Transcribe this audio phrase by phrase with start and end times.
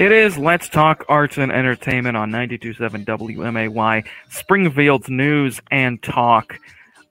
[0.00, 6.58] It is Let's Talk Arts and Entertainment on 92.7 WMAY, Springfield's News and Talk.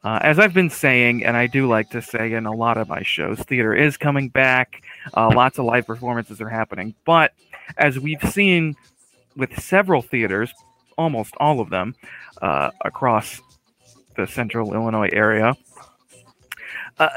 [0.04, 2.90] Uh, as I've been saying, and I do like to say in a lot of
[2.90, 4.82] my shows, theater is coming back.
[5.16, 6.96] Uh, lots of live performances are happening.
[7.06, 7.34] But
[7.78, 8.76] as we've seen
[9.38, 10.52] with several theaters,
[10.98, 11.94] almost all of them,
[12.42, 13.40] uh, across
[14.16, 15.56] the central Illinois area,
[17.00, 17.10] uh,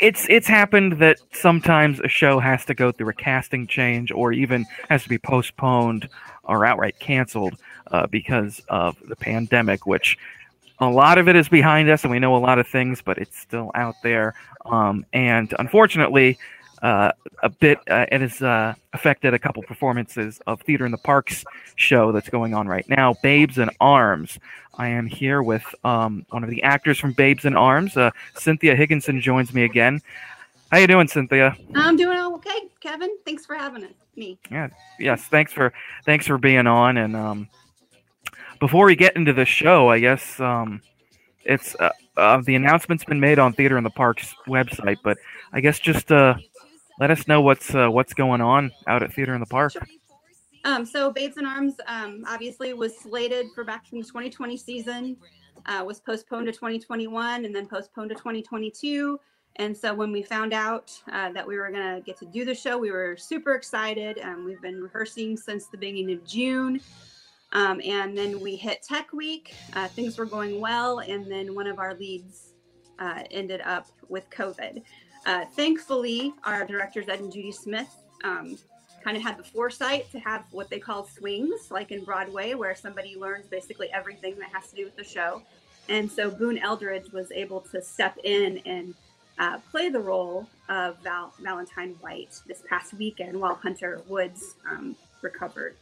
[0.00, 4.32] it's it's happened that sometimes a show has to go through a casting change or
[4.32, 6.08] even has to be postponed
[6.44, 7.56] or outright canceled
[7.92, 10.18] uh, because of the pandemic, which
[10.80, 13.18] a lot of it is behind us and we know a lot of things, but
[13.18, 14.34] it's still out there.
[14.66, 16.38] Um, and unfortunately,
[16.82, 17.12] uh,
[17.42, 17.78] a bit.
[17.88, 21.44] Uh, it has uh, affected a couple performances of Theater in the Parks
[21.76, 24.38] show that's going on right now, Babes in Arms.
[24.78, 27.96] I am here with um, one of the actors from Babes in Arms.
[27.96, 30.00] Uh, Cynthia Higginson joins me again.
[30.70, 31.56] How you doing, Cynthia?
[31.74, 33.16] I'm doing okay, Kevin.
[33.24, 34.38] Thanks for having me.
[34.50, 34.68] Yeah.
[34.98, 35.24] Yes.
[35.24, 35.72] Thanks for
[36.06, 36.96] thanks for being on.
[36.96, 37.48] And um,
[38.60, 40.80] before we get into the show, I guess um,
[41.44, 45.18] it's uh, uh, the announcement's been made on Theater in the Parks website, but
[45.52, 46.34] I guess just uh,
[47.00, 49.72] let us know what's uh, what's going on out at Theater in the Park.
[50.64, 55.16] Um, so Babes in Arms um, obviously was slated for back in the 2020 season,
[55.64, 59.18] uh, was postponed to 2021 and then postponed to 2022.
[59.56, 62.44] And so when we found out uh, that we were going to get to do
[62.44, 64.18] the show, we were super excited.
[64.22, 66.80] Um, we've been rehearsing since the beginning of June.
[67.52, 69.54] Um, and then we hit Tech Week.
[69.72, 71.00] Uh, things were going well.
[71.00, 72.54] And then one of our leads
[72.98, 74.82] uh, ended up with COVID.
[75.26, 78.56] Uh, thankfully, our directors, Ed and Judy Smith, um,
[79.04, 82.74] kind of had the foresight to have what they call swings, like in Broadway, where
[82.74, 85.42] somebody learns basically everything that has to do with the show.
[85.88, 88.94] And so Boone Eldridge was able to step in and
[89.38, 94.94] uh, play the role of Val- Valentine White this past weekend while Hunter Woods um,
[95.22, 95.76] recovered.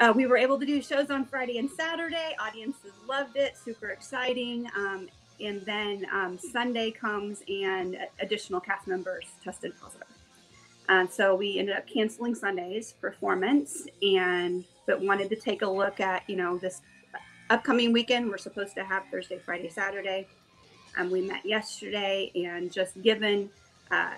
[0.00, 2.34] Uh, we were able to do shows on Friday and Saturday.
[2.40, 4.68] Audiences loved it, super exciting.
[4.74, 5.08] Um,
[5.42, 10.08] and then um, Sunday comes and additional cast members tested positive.
[10.88, 16.00] And so we ended up canceling Sunday's performance and but wanted to take a look
[16.00, 16.82] at, you know, this
[17.50, 18.28] upcoming weekend.
[18.28, 20.26] We're supposed to have Thursday, Friday, Saturday.
[20.98, 23.48] Um, we met yesterday and just given
[23.90, 24.14] uh,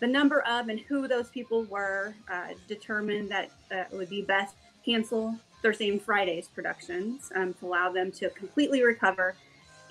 [0.00, 4.22] the number of and who those people were, uh, determined that uh, it would be
[4.22, 4.54] best
[4.84, 9.34] cancel Thursday and Friday's productions um, to allow them to completely recover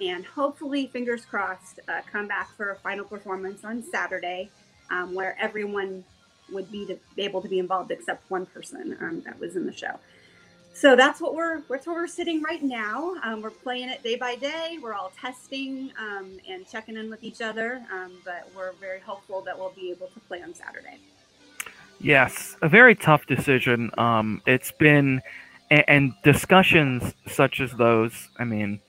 [0.02, 4.50] and hopefully, fingers crossed, uh, come back for a final performance on Saturday,
[4.90, 6.04] um, where everyone
[6.52, 9.66] would be, to, be able to be involved except one person um, that was in
[9.66, 10.00] the show.
[10.74, 13.16] So that's what we're that's where we're sitting right now.
[13.24, 14.78] Um, we're playing it day by day.
[14.80, 19.42] We're all testing um, and checking in with each other, um, but we're very hopeful
[19.42, 21.00] that we'll be able to play on Saturday.
[22.00, 23.90] Yes, a very tough decision.
[23.98, 25.24] Um, it's been
[25.72, 28.30] and discussions such as those.
[28.38, 28.80] I mean,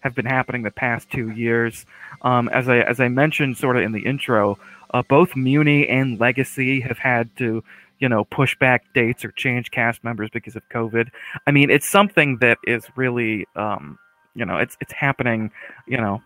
[0.00, 1.86] have been happening the past two years.
[2.22, 4.58] Um, as I as I mentioned, sort of in the intro,
[4.94, 7.62] uh, both Muni and Legacy have had to,
[7.98, 11.08] you know, push back dates or change cast members because of COVID.
[11.46, 13.98] I mean, it's something that is really, um,
[14.34, 15.50] you know, it's it's happening.
[15.86, 16.22] You know,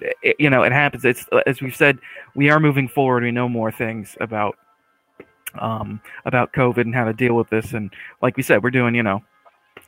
[0.00, 1.04] it, you know, it happens.
[1.04, 1.98] It's as we've said,
[2.34, 3.22] we are moving forward.
[3.22, 4.56] We know more things about
[5.58, 7.72] um, about COVID and how to deal with this.
[7.72, 9.22] And like we said, we're doing, you know,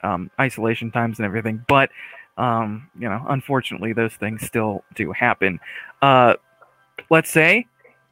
[0.03, 1.65] um, isolation times and everything.
[1.69, 1.91] But
[2.37, 5.61] um, you know, unfortunately, those things still do happen.
[6.01, 6.35] Uh,
[7.11, 7.67] let's say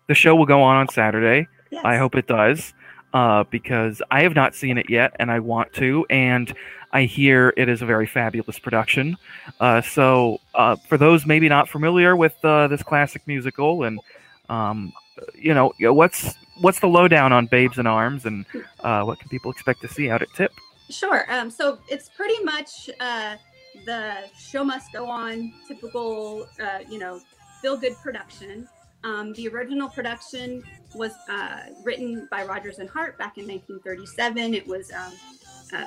[0.08, 1.48] the show will go on on Saturday.
[1.70, 1.84] Yes.
[1.84, 2.75] I hope it does,
[3.14, 6.04] uh, because I have not seen it yet, and I want to.
[6.10, 6.53] And
[6.92, 9.16] I hear it is a very fabulous production.
[9.60, 14.00] Uh, so, uh, for those maybe not familiar with uh, this classic musical, and
[14.48, 14.92] um,
[15.34, 18.44] you know, what's what's the lowdown on Babes in Arms, and
[18.81, 20.52] uh, what can people expect to see out at TIP?
[20.91, 21.25] Sure.
[21.32, 23.37] Um, so it's pretty much uh,
[23.86, 27.20] the show must go on, typical, uh, you know,
[27.60, 28.69] feel good production.
[29.02, 30.62] Um, the original production
[30.94, 34.55] was uh, written by Rodgers and Hart back in 1937.
[34.55, 35.12] It was um,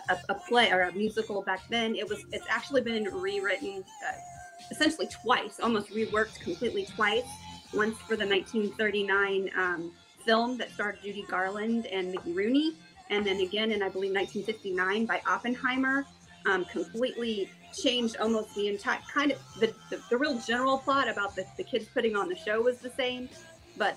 [0.09, 1.95] a, a, play or a musical back then.
[1.95, 2.25] It was.
[2.31, 4.18] It's actually been rewritten uh,
[4.71, 7.27] essentially twice, almost reworked completely twice.
[7.73, 9.91] Once for the 1939 um,
[10.25, 12.73] film that starred Judy Garland and Mickey Rooney,
[13.09, 16.06] and then again in I believe 1959 by Oppenheimer.
[16.45, 21.38] Um, completely changed almost the entire kind of the, the, the, real general plot about
[21.38, 23.30] the, the kids putting on the show was the same,
[23.78, 23.95] but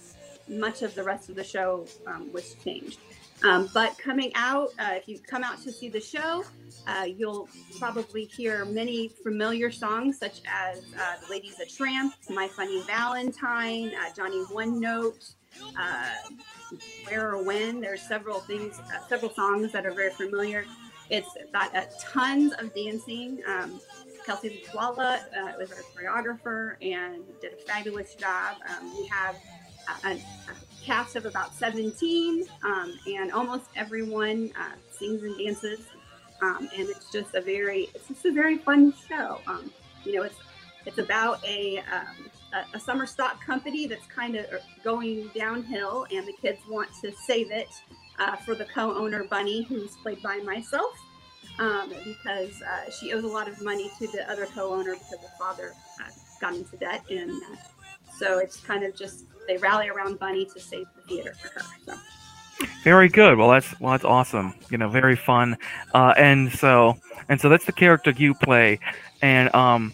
[0.48, 3.00] much of the rest of the show um, was changed.
[3.42, 6.44] Um, but coming out, uh, if you come out to see the show,
[6.86, 7.48] uh, you'll
[7.78, 13.92] probably hear many familiar songs such as uh, The Lady's a Tramp, My Funny Valentine,
[13.94, 15.28] uh, Johnny One Note,
[15.78, 16.14] uh,
[17.08, 17.80] Where or When.
[17.80, 20.64] There's several things, uh, several songs that are very familiar.
[21.10, 23.40] It's got uh, tons of dancing.
[23.46, 23.80] Um,
[24.24, 28.56] Kelsey Swalla uh, was our choreographer and did a fabulous job.
[28.68, 29.36] Um, we have
[30.04, 30.18] a, a,
[30.84, 35.80] cast of about 17, um, and almost everyone uh, sings and dances.
[36.42, 39.40] Um, and it's just a very, it's just a very fun show.
[39.46, 39.72] Um,
[40.04, 40.38] you know, it's
[40.86, 44.46] it's about a um, a, a summer stock company that's kind of
[44.84, 47.68] going downhill, and the kids want to save it
[48.18, 50.96] uh, for the co-owner Bunny, who's played by myself
[51.58, 55.36] um, because uh, she owes a lot of money to the other co-owner because her
[55.38, 56.08] father uh,
[56.40, 57.56] got into debt, and uh,
[58.18, 61.66] so it's kind of just they rally around Bunny to save the theater for her.
[61.86, 61.94] So.
[62.82, 63.36] Very good.
[63.36, 64.54] Well, that's well, that's awesome.
[64.70, 65.56] You know, very fun.
[65.94, 66.96] Uh, and so
[67.28, 68.78] and so that's the character you play.
[69.22, 69.92] And um,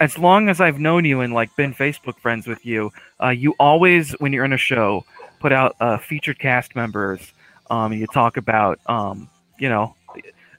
[0.00, 3.54] as long as I've known you and like been Facebook friends with you, uh, you
[3.58, 5.04] always when you're in a show
[5.40, 7.32] put out uh, featured cast members.
[7.74, 9.28] Um, you talk about um,
[9.58, 9.96] you know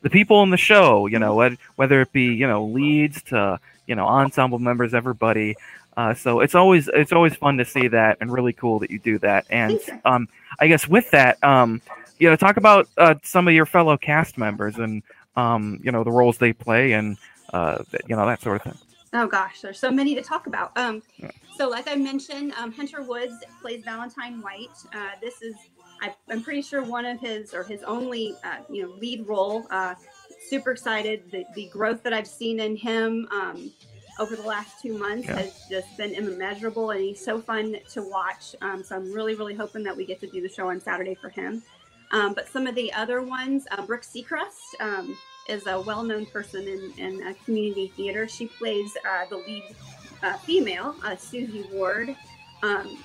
[0.02, 3.96] the people in the show, you know, whether it be you know leads to you
[3.96, 5.56] know ensemble members, everybody.
[5.96, 9.00] Uh, so it's always it's always fun to see that, and really cool that you
[9.00, 9.46] do that.
[9.50, 10.28] And um,
[10.60, 11.82] I guess with that, um,
[12.20, 15.02] you know, talk about uh, some of your fellow cast members and
[15.38, 17.18] um, you know the roles they play, and
[17.54, 18.85] uh, you know that sort of thing.
[19.18, 20.78] Oh gosh, there's so many to talk about.
[20.78, 21.02] Um.
[21.58, 24.76] So like I mentioned, um, Hunter Woods plays Valentine White.
[24.94, 25.56] Uh, this is
[26.02, 29.66] I, am pretty sure one of his or his only uh, you know lead role.
[29.70, 29.96] Uh,
[30.50, 31.32] super excited.
[31.32, 33.72] The, the growth that I've seen in him um,
[34.20, 35.38] over the last two months yeah.
[35.38, 38.54] has just been immeasurable, and he's so fun to watch.
[38.62, 41.16] Um, so I'm really really hoping that we get to do the show on Saturday
[41.16, 41.64] for him.
[42.12, 45.18] Um, but some of the other ones, uh, Brooke Seacrest um,
[45.48, 48.28] is a well-known person in, in community theater.
[48.28, 49.64] She plays uh, the lead
[50.24, 52.16] uh, female, uh, Susie Ward.
[52.64, 52.98] Um,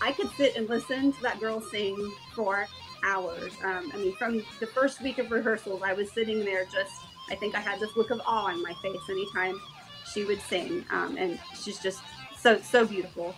[0.00, 2.66] I could sit and listen to that girl sing for
[3.04, 3.52] hours.
[3.64, 6.92] Um, I mean, from the first week of rehearsals, I was sitting there just,
[7.30, 9.60] I think I had this look of awe on my face anytime
[10.12, 10.84] she would sing.
[10.90, 12.00] Um, and she's just
[12.38, 13.34] so, so beautiful.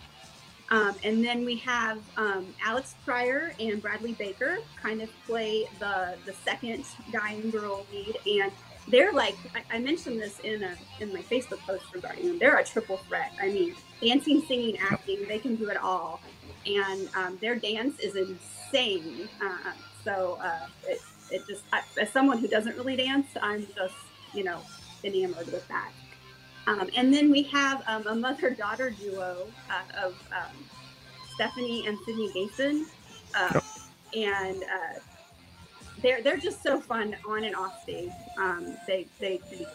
[0.71, 6.15] Um, and then we have um, Alex Pryor and Bradley Baker kind of play the
[6.27, 8.53] the second guy and girl lead, and
[8.89, 12.39] they're like I, I, mentioned this in a in my Facebook post regarding them.
[12.39, 13.33] They're a triple threat.
[13.41, 16.21] I mean, dancing, singing, acting, they can do it all
[16.67, 19.29] and um, their dance is insane.
[19.43, 19.73] Uh,
[20.05, 21.01] so uh, it,
[21.31, 23.95] it just, I, as someone who doesn't really dance, I'm just,
[24.35, 24.61] you know,
[25.05, 25.91] enamored with that.
[26.71, 30.57] Um, and then we have um, a mother-daughter duo uh, of um,
[31.35, 32.85] Stephanie and Sydney Gason,
[33.35, 33.65] uh, yep.
[34.15, 35.01] and uh,
[36.01, 38.13] they're they're just so fun on and off stage.
[38.39, 39.67] Um, they, they, they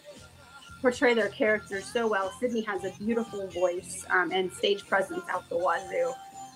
[0.81, 2.31] portray their characters so well.
[2.39, 6.13] Sydney has a beautiful voice um, and stage presence out the wazoo.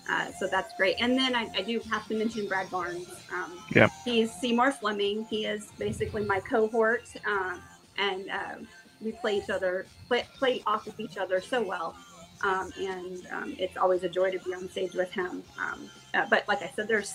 [0.08, 0.96] Uh, so that's great.
[0.98, 3.06] And then I, I, do have to mention Brad Barnes.
[3.32, 3.88] Um, yeah.
[4.04, 5.24] He's Seymour Fleming.
[5.26, 7.58] He is basically my cohort, uh,
[7.98, 8.56] and uh,
[9.02, 11.96] we play each other, play, play off of each other so well.
[12.42, 15.42] Um, and um, it's always a joy to be on stage with him.
[15.58, 17.14] Um, uh, but like I said, there's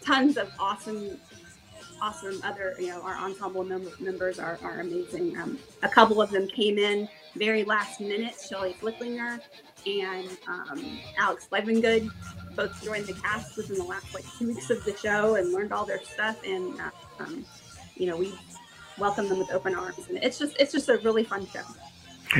[0.00, 1.18] tons of awesome,
[2.00, 5.36] awesome other, you know, our ensemble mem- members are, are amazing.
[5.38, 8.34] Um, a couple of them came in very last minute.
[8.48, 9.40] Shelly Flicklinger
[9.86, 12.10] and um, Alex Levengood
[12.54, 15.72] both joined the cast within the last like two weeks of the show and learned
[15.72, 16.40] all their stuff.
[16.44, 16.90] And uh,
[17.20, 17.44] um,
[17.96, 18.32] you know, we
[19.00, 21.62] welcome them with open arms, and it's just it's just a really fun show.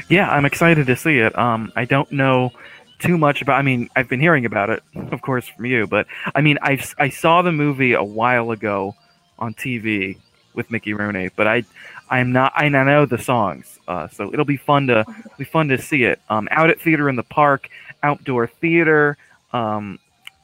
[0.09, 1.37] Yeah, I'm excited to see it.
[1.37, 2.53] Um, I don't know
[3.01, 3.59] too much about.
[3.59, 6.81] I mean, I've been hearing about it, of course, from you, but I mean, I
[6.99, 8.95] I saw the movie a while ago
[9.39, 10.19] on TV
[10.55, 11.65] with Mickey Rooney, but I
[12.11, 12.53] I'm not.
[12.55, 15.05] I know the songs, uh, so it'll be fun to
[15.39, 16.21] be fun to see it.
[16.29, 17.69] Um, out at theater in the park,
[18.03, 19.17] outdoor theater.
[19.53, 19.99] Um,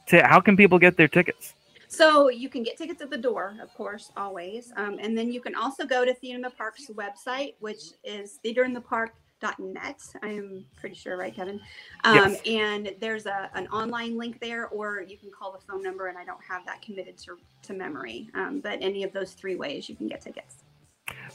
[0.07, 1.53] to, how can people get their tickets?
[1.87, 5.39] So you can get tickets at the door, of course, always, um, and then you
[5.39, 10.01] can also go to Theater in the Park's website, which is theaterinthepark.net.
[10.21, 11.61] I'm pretty sure, right, Kevin?
[12.03, 12.41] Um, yes.
[12.45, 16.17] And there's a, an online link there, or you can call the phone number, and
[16.17, 18.29] I don't have that committed to, to memory.
[18.33, 20.63] Um, but any of those three ways you can get tickets.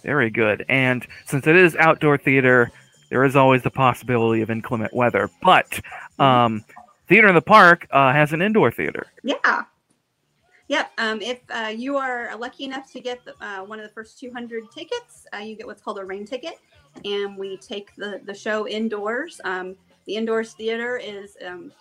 [0.03, 0.67] Very good.
[0.69, 2.71] And since it is outdoor theater,
[3.09, 5.31] there is always the possibility of inclement weather.
[5.43, 5.81] But
[6.19, 6.65] um,
[7.09, 9.07] Theater in the Park uh, has an indoor theater.
[9.23, 9.65] Yeah.
[10.69, 10.91] Yep.
[10.99, 14.19] Um, if uh, you are lucky enough to get the, uh, one of the first
[14.19, 16.59] 200 tickets, uh, you get what's called a rain ticket.
[17.05, 19.41] And we take the, the show indoors.
[19.45, 19.77] Um,
[20.07, 21.73] the indoors theater is um,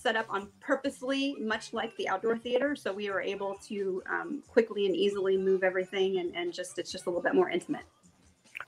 [0.00, 2.74] set up on purposely, much like the outdoor theater.
[2.74, 6.90] So we were able to um, quickly and easily move everything, and, and just it's
[6.90, 7.82] just a little bit more intimate.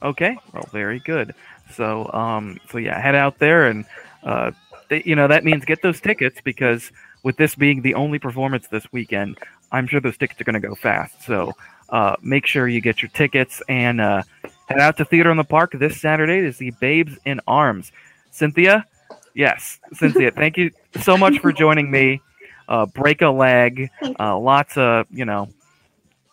[0.02, 1.34] Okay, well, very good.
[1.72, 3.84] So, um, so yeah, head out there, and
[4.24, 4.50] uh,
[4.90, 8.90] you know that means get those tickets because with this being the only performance this
[8.92, 9.38] weekend,
[9.70, 11.22] I'm sure those tickets are going to go fast.
[11.24, 11.52] So
[11.88, 14.22] uh, make sure you get your tickets and uh,
[14.66, 17.92] head out to Theater in the Park this Saturday to see Babes in Arms.
[18.30, 18.86] Cynthia,
[19.34, 22.20] yes, Cynthia, thank you so much for joining me.
[22.68, 25.48] Uh, break a leg, uh, lots of you know,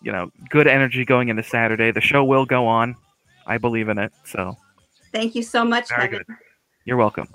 [0.02, 1.92] you know, good energy going into Saturday.
[1.92, 2.96] The show will go on.
[3.46, 4.14] I believe in it.
[4.24, 4.56] So
[5.12, 5.90] thank you so much.
[5.90, 6.24] Very Kevin.
[6.28, 6.36] good.
[6.86, 7.28] You're welcome.